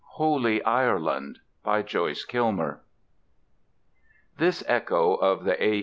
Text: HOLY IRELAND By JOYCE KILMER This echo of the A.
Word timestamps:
HOLY 0.13 0.63
IRELAND 0.65 1.41
By 1.61 1.83
JOYCE 1.83 2.25
KILMER 2.25 2.81
This 4.39 4.63
echo 4.65 5.13
of 5.13 5.43
the 5.43 5.63
A. 5.63 5.79